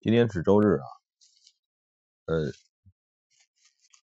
[0.00, 0.86] 今天是周日啊，
[2.26, 2.52] 呃，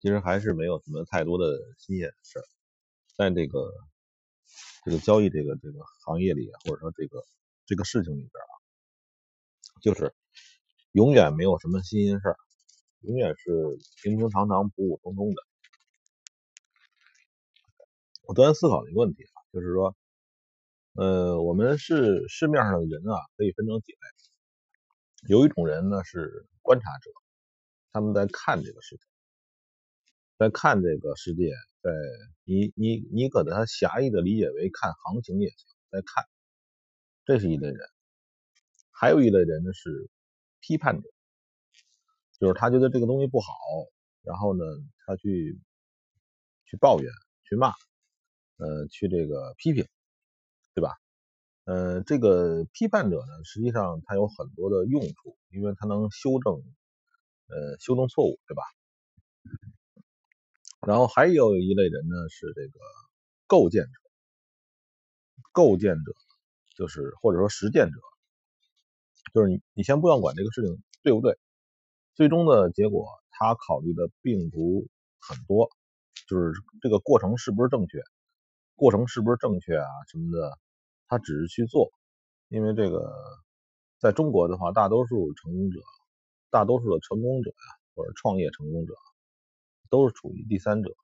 [0.00, 2.44] 其实还是没有什么太多的新鲜事儿，
[3.16, 3.72] 在这个
[4.84, 7.20] 这个交易这个这个行业里，或者说这个
[7.66, 8.52] 这个事情里边啊，
[9.82, 10.14] 就是
[10.92, 12.36] 永远没有什么新鲜事儿，
[13.00, 13.50] 永远是
[14.04, 15.42] 平平常常、普普通通的。
[18.22, 19.96] 我突然思考了一个问题啊，就是说，
[20.92, 23.98] 呃，我们是市面上的人啊，可以分成几类。
[25.28, 27.10] 有一种人呢是观察者，
[27.92, 29.04] 他们在看这个事情，
[30.38, 31.52] 在看这个世界，
[31.82, 31.90] 在
[32.44, 35.58] 你你你可把它狭义的理解为看行情也行，
[35.90, 36.24] 在看，
[37.24, 37.78] 这是一类人。
[38.90, 40.08] 还有一类人呢是
[40.60, 41.08] 批判者，
[42.38, 43.52] 就是他觉得这个东西不好，
[44.22, 44.64] 然后呢
[45.06, 45.58] 他去
[46.64, 47.10] 去抱怨、
[47.44, 47.72] 去骂，
[48.56, 49.86] 呃，去这个批评，
[50.74, 50.96] 对吧？
[51.70, 56.54] 呃，这个批判者呢，实际上他有很多的用处，因为他能修正，
[57.46, 58.62] 呃，修正错误，对吧？
[60.84, 62.80] 然后还有一类人呢，是这个
[63.46, 63.90] 构建者，
[65.52, 66.12] 构建者
[66.76, 68.00] 就是或者说实践者，
[69.32, 71.38] 就是你你先不要管这个事情对不对，
[72.16, 74.88] 最终的结果他考虑的并不
[75.20, 75.70] 很多，
[76.26, 78.00] 就是这个过程是不是正确，
[78.74, 80.58] 过程是不是正确啊什么的。
[81.10, 81.90] 他只是去做，
[82.50, 83.12] 因为这个
[83.98, 85.80] 在中国的话，大多数成功者，
[86.50, 87.56] 大多数的成功者呀，
[87.96, 88.94] 或者创业成功者，
[89.90, 90.94] 都是处于第三者，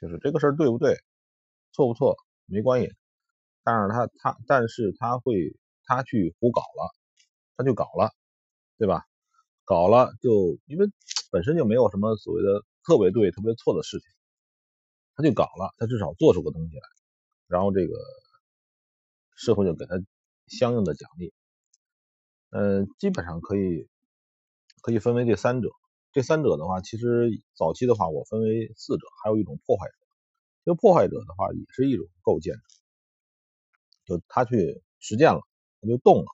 [0.00, 0.96] 就是这个事儿对不对，
[1.72, 2.94] 错不错没关系，
[3.64, 5.52] 但是他他但是他会
[5.84, 6.94] 他去胡搞了，
[7.56, 8.12] 他就搞了，
[8.78, 9.02] 对吧？
[9.64, 10.86] 搞了就因为
[11.32, 14.08] 本身就没有什么所谓的特别对特别错的事情，
[15.16, 16.82] 他就搞了，他至少做出个东西来，
[17.48, 17.96] 然后这个。
[19.38, 19.94] 社会就给他
[20.48, 21.32] 相应的奖励，
[22.50, 23.88] 嗯，基本上可以
[24.82, 25.70] 可以分为这三者。
[26.10, 29.94] 这三者的话，其实早期的话，我分为四者，还有一种破坏者。
[30.64, 32.60] 这个破坏者的话，也是一种构建者，
[34.04, 35.40] 就他去实践了，
[35.80, 36.26] 他就动了。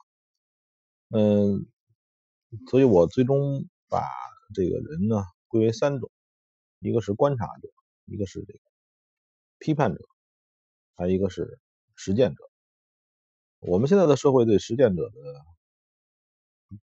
[1.11, 1.67] 嗯，
[2.71, 4.01] 所以我最终把
[4.55, 6.11] 这个人呢归为三种：
[6.79, 7.69] 一个是观察者，
[8.07, 8.61] 一个是这个
[9.59, 10.01] 批判者，
[10.95, 11.61] 还有一个是
[11.97, 12.51] 实践者。
[13.67, 15.17] 我们现在的社会对实践者的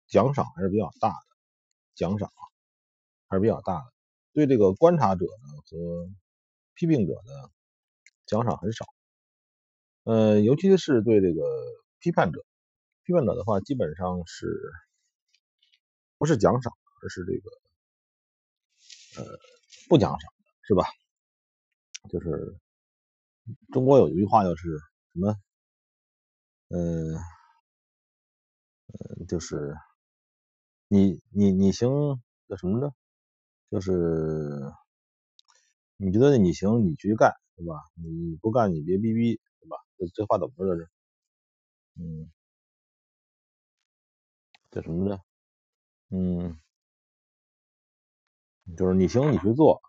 [0.08, 1.16] 奖赏还是比较大的，
[1.96, 2.32] 奖赏
[3.28, 3.94] 还是比较大的。
[4.34, 6.08] 对这个观察者呢和
[6.76, 7.52] 批评者的
[8.28, 8.86] 奖赏很少。
[10.04, 11.42] 呃，尤其是对这个
[12.00, 12.46] 批判者，
[13.04, 14.46] 批判者的话基本上是
[16.20, 16.72] 不是奖赏，
[17.02, 17.50] 而是这个
[19.24, 19.40] 呃
[19.90, 20.84] 不奖赏，是吧？
[22.12, 22.56] 就是
[23.74, 24.78] 中国有一句话，就是
[25.14, 25.36] 什么？
[26.72, 27.16] 嗯，
[28.94, 29.76] 嗯，就是
[30.90, 31.90] 你你你行
[32.50, 32.92] 叫什么呢？
[33.72, 34.64] 就是
[35.98, 37.74] 你觉得你行，你去干，对吧？
[37.96, 39.78] 你不干，你别逼逼，对吧？
[39.98, 40.90] 这这话怎么说这是？
[42.00, 42.30] 嗯，
[44.72, 45.20] 叫什么呢？
[46.12, 46.58] 嗯，
[48.78, 49.82] 就是你行，你去做。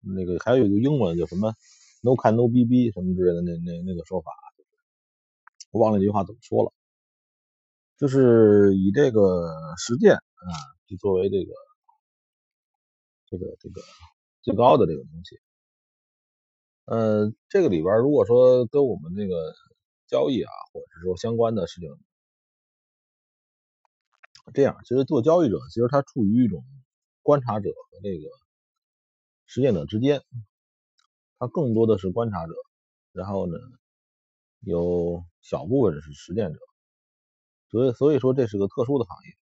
[0.00, 1.54] 那个还有一个英文叫什么
[2.02, 4.30] ？No can no 逼逼什么之类的那那那个说法。
[5.70, 6.72] 我忘了这句话怎么说了，
[7.96, 10.50] 就是以这个实践啊，
[10.86, 11.52] 就作为这个
[13.26, 13.80] 这个这个
[14.42, 15.38] 最高的这个东西。
[16.86, 19.54] 呃，这个里边如果说跟我们这个
[20.08, 21.88] 交易啊，或者是说相关的事情，
[24.52, 26.64] 这样，其实做交易者，其实他处于一种
[27.22, 28.28] 观察者和这个
[29.46, 30.24] 实践者之间，
[31.38, 32.54] 他更多的是观察者，
[33.12, 33.56] 然后呢？
[34.60, 36.58] 有小部分是实践者，
[37.70, 39.36] 所以所以说这是个特殊的行业。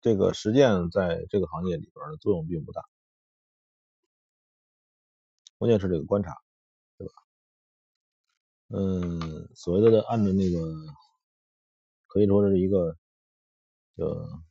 [0.00, 2.82] 这个实践在这个行业里边的作用并不大，
[5.58, 6.36] 关键是这个观察，
[6.98, 7.12] 对吧？
[8.68, 10.58] 嗯，所谓的按照那个，
[12.08, 12.96] 可以说是一个
[13.94, 14.42] 呃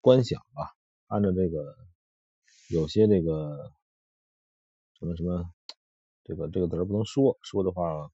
[0.00, 0.74] 观想吧，
[1.06, 1.76] 按照这个
[2.70, 3.72] 有些这个
[4.98, 5.53] 什么什么。
[6.24, 8.10] 这个这个字不能说，说的话，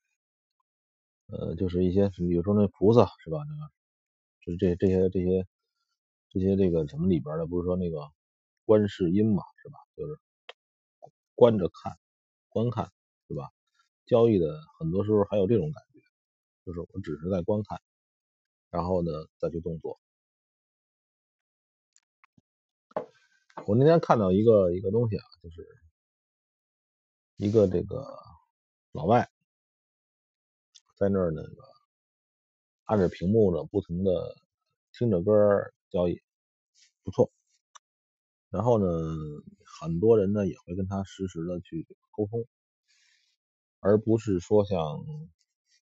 [1.28, 3.38] 呃，就是一些，比如说那菩萨是吧？
[3.48, 3.70] 那个
[4.44, 5.46] 就是这这些这些
[6.28, 8.10] 这些这个什么里边的，不是说那个
[8.64, 9.78] 观世音嘛，是吧？
[9.96, 10.18] 就是
[11.36, 11.96] 观着看，
[12.48, 12.90] 观看，
[13.28, 13.48] 是吧？
[14.06, 16.00] 交易的很多时候还有这种感觉，
[16.66, 17.80] 就是我只是在观看，
[18.70, 20.00] 然后呢再去动作。
[23.66, 25.64] 我那天看到一个一个东西啊，就是。
[27.42, 28.06] 一个这个
[28.92, 29.26] 老外
[30.98, 31.62] 在那儿那个
[32.84, 34.36] 按着屏幕呢，不停的
[34.92, 35.32] 听着歌
[35.88, 36.20] 交易，
[37.02, 37.32] 不错。
[38.50, 38.86] 然后呢，
[39.80, 42.44] 很多人呢也会跟他实时的去沟通，
[43.78, 44.78] 而不是说像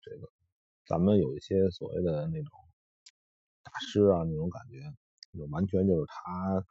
[0.03, 0.31] 这个
[0.87, 2.53] 咱们有一些所谓的那种
[3.65, 4.79] 大师啊那种感觉，
[5.37, 6.65] 就完全就是他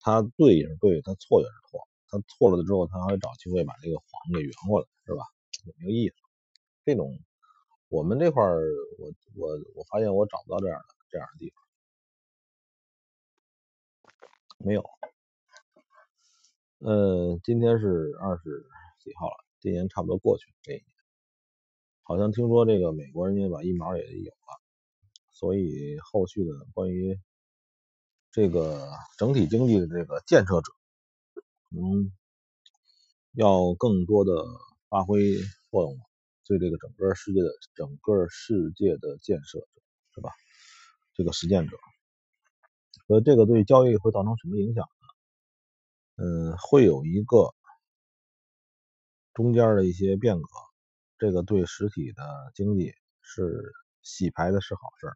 [0.00, 1.86] 他对也是对，他错也是错，
[2.22, 5.22] 错了的之后，他还会找机会把这个谎给圆过来，是吧？
[5.64, 6.14] 也没有意思。
[6.84, 7.18] 这种
[7.88, 11.62] 我们这块，我我我发现我找不到这样的这样的地方，
[14.58, 14.84] 没有。
[16.78, 18.64] 呃，今天是二十
[19.02, 20.56] 几号了，今年差不多过去了。
[20.62, 20.84] 这一年，
[22.02, 24.60] 好像听说这个美国人家把疫苗也有了，
[25.32, 27.18] 所以后续的关于
[28.30, 30.72] 这个整体经济的这个建设者，
[31.76, 32.10] 嗯，
[33.32, 34.32] 要更多的
[34.88, 35.36] 发挥
[35.70, 35.98] 作用。
[36.48, 39.66] 对这个整个世界的整个世界的建设者，
[40.14, 40.30] 是吧？
[41.14, 41.76] 这个实践者，
[43.08, 44.84] 所以这个对交易会造成什么影响
[46.16, 46.24] 呢？
[46.24, 47.52] 嗯，会有一个
[49.34, 50.48] 中间的一些变革，
[51.18, 55.08] 这个对实体的经济是洗牌的是好事。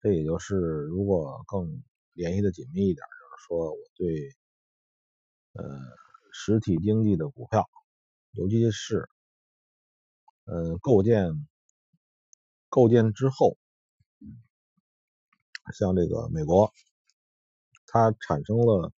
[0.00, 1.82] 这也就是如果更
[2.14, 4.34] 联系的紧密一点，就是说我对
[5.52, 5.64] 呃
[6.32, 7.68] 实体经济的股票，
[8.32, 9.08] 尤其是
[10.44, 11.46] 呃构建
[12.68, 13.56] 构建之后，
[15.72, 16.72] 像这个美国，
[17.86, 18.92] 它产生了。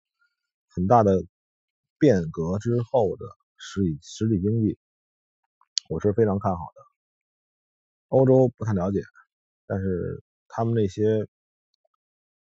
[0.72, 1.26] 很大的
[1.98, 3.26] 变革之后的
[3.58, 4.78] 实体实体经济，
[5.90, 6.82] 我是非常看好的。
[8.10, 9.02] 欧洲不太了解，
[9.66, 11.28] 但是他们那些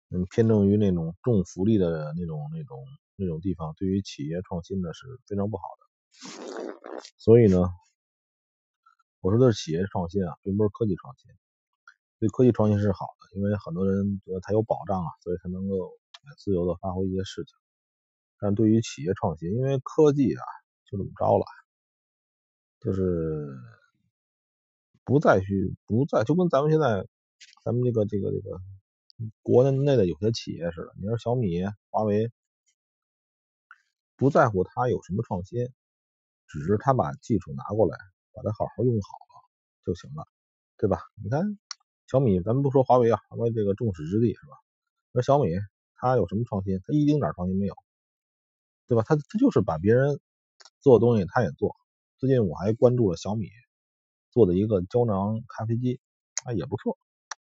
[0.10, 5.84] 嗯偏重于那种重福利的那种那种那种地方，对于企业创新呢是非常不好的。
[7.18, 7.70] 所以呢，
[9.22, 11.32] 我说的是企业创新啊，并不是科技创新。
[12.20, 15.92] 对科技创新是好的，因为很多人觉得它有保障啊，所以它能够
[16.38, 17.54] 自由的发挥一些事情。
[18.40, 20.44] 但对于企业创新，因为科技啊
[20.86, 21.46] 就这么着了，
[22.80, 23.58] 就是
[25.04, 27.06] 不再去不再就跟咱们现在
[27.66, 28.62] 咱们这个这个这个
[29.42, 32.32] 国内的有些企业似的，你说小米、华为
[34.16, 35.68] 不在乎他有什么创新，
[36.48, 37.98] 只是他把技术拿过来，
[38.34, 39.44] 把它好好用好了
[39.86, 40.28] 就行了，
[40.78, 41.00] 对吧？
[41.24, 41.58] 你看
[42.08, 44.58] 小米，咱们不说华为啊，华为这个众矢之的是吧？
[45.12, 45.50] 那小米
[45.96, 46.80] 它有什么创新？
[46.86, 47.76] 它一丁点创新没有。
[48.86, 49.04] 对吧？
[49.08, 50.20] 他他就是把别人
[50.82, 51.76] 做的东西他也做。
[52.18, 53.48] 最近我还关注了小米
[54.30, 56.00] 做的一个胶囊咖啡机，
[56.44, 56.98] 啊也不错，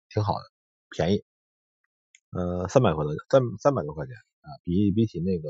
[0.09, 0.41] 挺好的，
[0.89, 1.23] 便宜，
[2.31, 5.49] 呃三百块的三三百多块钱啊，比比起那个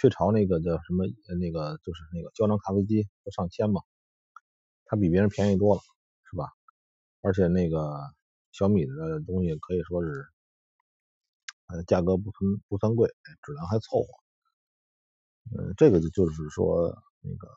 [0.00, 1.04] 雀巢那个叫什么
[1.40, 3.82] 那个就是那个胶囊咖啡机都上千嘛，
[4.84, 5.80] 它比别人便宜多了，
[6.30, 6.52] 是吧？
[7.20, 7.98] 而且那个
[8.52, 10.24] 小米的东西可以说是
[11.66, 13.08] 呃价格不算不算贵，
[13.42, 14.06] 质量还凑合。
[15.50, 17.48] 呃，这个就就是说，那个，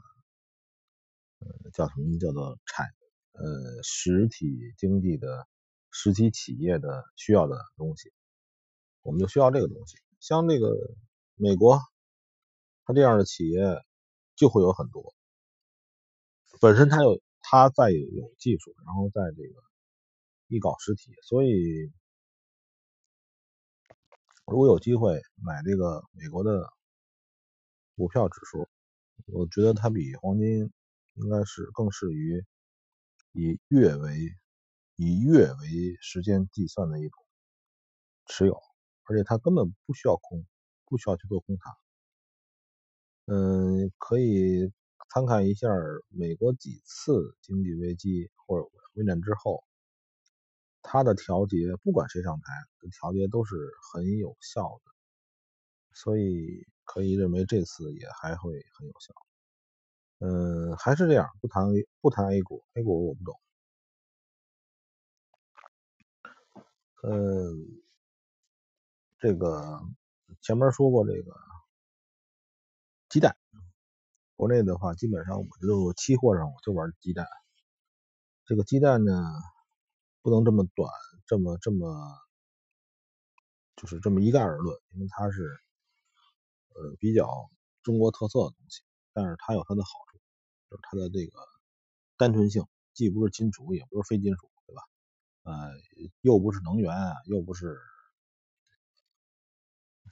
[1.42, 2.18] 呃，叫什么？
[2.18, 2.88] 叫做产，
[3.34, 5.46] 呃，实体经济的
[5.92, 8.12] 实体企业的需要的东西，
[9.04, 10.00] 我们就需要这个东西。
[10.20, 10.76] 像那个
[11.36, 11.80] 美国，
[12.94, 13.62] 这样的企业
[14.36, 15.14] 就会有很多，
[16.60, 19.56] 本身它有它在有技术，然后在这个
[20.48, 21.92] 一搞实体，所以
[24.46, 26.72] 如果有机会买这个美国的。
[27.98, 28.68] 股票指数，
[29.27, 30.72] 我觉得它比黄金
[31.13, 32.44] 应该是更适于
[33.32, 34.18] 以月为
[34.96, 37.24] 以月为时间计算的一种
[38.25, 38.60] 持有，
[39.04, 40.44] 而且它根本不需要空，
[40.86, 41.81] 不需要去做空它。
[43.32, 44.70] 嗯，可以
[45.10, 45.70] 参看一下
[46.10, 49.64] 美国几次经济危机或者危难之后，
[50.82, 52.52] 它的调节，不管谁上台，
[53.00, 53.56] 调节都是
[53.94, 54.92] 很有效的，
[55.94, 56.68] 所以。
[56.84, 59.14] 可以认为这次也还会很有效。
[60.20, 61.68] 嗯，还是这样，不谈
[62.02, 63.40] 不谈 A 股，A 股我不懂。
[67.04, 67.82] 嗯，
[69.20, 69.80] 这个
[70.42, 71.32] 前面说过，这个
[73.12, 73.36] 鸡蛋，
[74.36, 77.27] 国内的话，基本上我就期货上我就玩鸡蛋。
[78.46, 79.13] 这个鸡蛋呢，
[80.22, 80.89] 不能这么短，
[81.27, 81.86] 这么这么，
[83.75, 85.60] 就是这么一概而论，因为它是。
[86.74, 87.27] 呃，比较
[87.84, 90.18] 中国特色的东西，但是它有它的好处，
[90.70, 91.38] 就是它的这个
[92.15, 94.82] 单纯性，既不是金属，也不是非金属，对吧？
[95.44, 95.74] 呃，
[96.22, 97.77] 又不是能源，又不是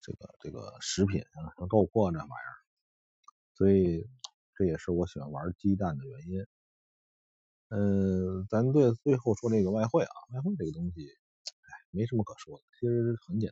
[0.01, 2.58] 这个这个食品啊，像豆粕这玩意儿，
[3.59, 4.07] 所以
[4.55, 6.45] 这也是我喜欢玩鸡蛋的原因。
[7.67, 13.51] 嗯，咱对最后说那个外汇啊，外汇这个东西，哎，没什么可说的，其实很简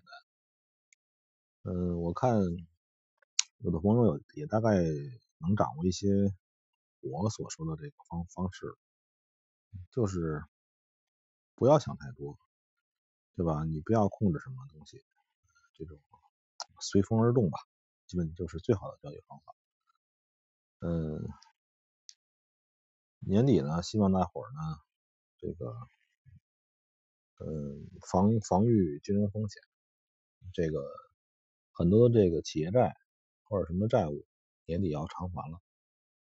[1.65, 1.75] 单。
[1.75, 2.39] 嗯，我看
[3.57, 4.81] 有的朋友也大概
[5.39, 6.07] 能掌握一些
[7.01, 8.77] 我所说的这个方方式，
[9.91, 10.41] 就是
[11.53, 12.39] 不要想太多，
[13.35, 13.65] 对吧？
[13.65, 15.03] 你不要控制什么东西，
[15.73, 15.99] 这种
[16.79, 17.59] 随风而动吧，
[18.05, 19.53] 基本就是最好的交易方法。
[20.81, 21.27] 嗯。
[23.19, 24.79] 年底呢，希望大伙儿呢，
[25.37, 25.89] 这个，
[27.39, 29.61] 嗯，防防御金融风险，
[30.53, 30.79] 这个
[31.73, 32.95] 很多这个企业债
[33.43, 34.25] 或者什么债务
[34.65, 35.59] 年底要偿还了，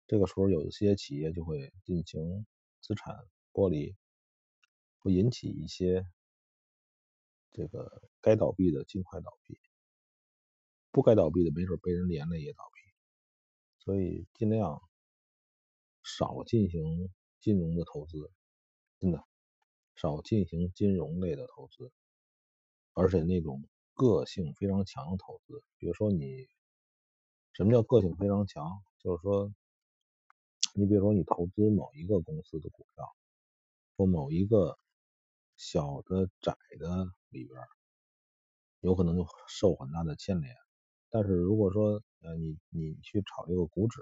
[0.08, 2.46] 这个时候有一些企业就会进行
[2.82, 3.16] 资产
[3.54, 3.96] 剥离，
[5.00, 6.06] 会引起一些
[7.54, 9.58] 这个该倒闭的尽快倒闭，
[10.92, 12.91] 不该倒闭的没准被人连累也倒闭，
[13.84, 14.82] 所以尽量。
[16.04, 17.12] 少进行
[17.42, 18.32] 金融的投资，
[19.00, 19.24] 真的
[19.94, 21.92] 少进行金融类的投资，
[22.94, 26.48] 而且那种个性非常强的投资，比如说你
[27.54, 28.82] 什么叫个性非常强？
[28.98, 29.54] 就是说，
[30.74, 33.06] 你比如说你投资某一个公司的股票，
[33.96, 34.80] 或某一个
[35.56, 37.62] 小的窄的里边，
[38.80, 40.56] 有可能就受很大的牵连。
[41.12, 44.02] 但是如果说呃你你去炒这个股指，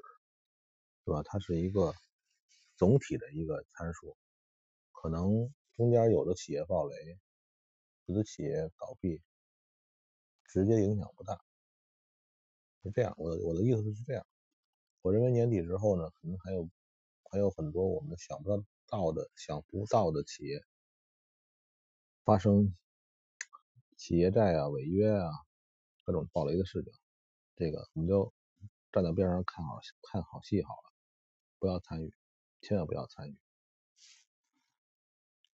[1.05, 1.23] 是吧？
[1.25, 1.91] 它是一个
[2.77, 4.15] 总体的一个参数，
[4.91, 6.95] 可能中间有的企业暴雷，
[8.05, 9.19] 有的企业倒闭，
[10.45, 11.41] 直接影响不大，
[12.83, 13.13] 是这样。
[13.17, 14.23] 我我的意思是这样。
[15.01, 16.69] 我认为年底之后呢，可能还有
[17.31, 18.49] 还有很多我们想不
[18.85, 20.63] 到的、想不到的企业
[22.23, 22.75] 发生
[23.97, 25.31] 企业债啊、违约啊、
[26.03, 26.93] 各种暴雷的事情，
[27.59, 28.33] 这个我们就
[28.89, 30.93] 站在边上看好看好戏好了。
[31.59, 32.13] 不要参与，
[32.61, 33.37] 千万不要参与。